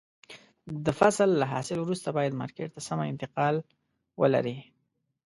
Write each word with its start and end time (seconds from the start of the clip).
د 0.85 0.87
فصل 0.99 1.29
له 1.39 1.45
حاصل 1.53 1.77
وروسته 1.81 2.09
باید 2.17 2.37
مارکېټ 2.41 2.69
ته 2.75 2.81
سمه 2.87 3.05
انتقال 3.11 3.55
ولري. 4.21 4.57